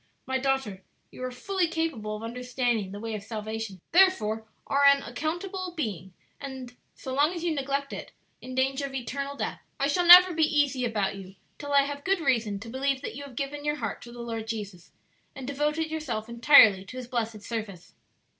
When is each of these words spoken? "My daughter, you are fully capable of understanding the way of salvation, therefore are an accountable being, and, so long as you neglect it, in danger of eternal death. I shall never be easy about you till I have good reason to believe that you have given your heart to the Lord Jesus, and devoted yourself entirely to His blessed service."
"My 0.25 0.39
daughter, 0.39 0.81
you 1.11 1.23
are 1.23 1.29
fully 1.31 1.67
capable 1.67 2.15
of 2.15 2.23
understanding 2.23 2.91
the 2.91 2.99
way 2.99 3.13
of 3.13 3.21
salvation, 3.21 3.79
therefore 3.91 4.47
are 4.65 4.83
an 4.83 5.03
accountable 5.03 5.75
being, 5.77 6.11
and, 6.39 6.75
so 6.95 7.13
long 7.13 7.35
as 7.35 7.43
you 7.43 7.53
neglect 7.53 7.93
it, 7.93 8.11
in 8.41 8.55
danger 8.55 8.87
of 8.87 8.95
eternal 8.95 9.35
death. 9.35 9.61
I 9.79 9.85
shall 9.87 10.07
never 10.07 10.33
be 10.33 10.41
easy 10.59 10.85
about 10.85 11.17
you 11.17 11.35
till 11.59 11.71
I 11.73 11.83
have 11.83 12.03
good 12.03 12.19
reason 12.19 12.59
to 12.61 12.67
believe 12.67 13.03
that 13.03 13.15
you 13.15 13.21
have 13.25 13.35
given 13.35 13.63
your 13.63 13.75
heart 13.75 14.01
to 14.01 14.11
the 14.11 14.21
Lord 14.23 14.47
Jesus, 14.47 14.91
and 15.35 15.45
devoted 15.45 15.91
yourself 15.91 16.27
entirely 16.27 16.83
to 16.83 16.97
His 16.97 17.07
blessed 17.07 17.43
service." 17.43 17.93